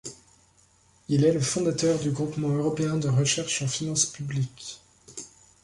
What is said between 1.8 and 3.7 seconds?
du Groupement européen de recherches en